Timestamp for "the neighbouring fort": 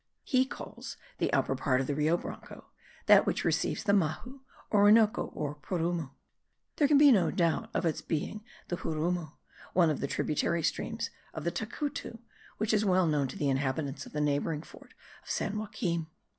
14.11-14.95